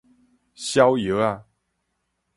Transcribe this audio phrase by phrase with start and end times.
[0.55, 1.45] 痟藥仔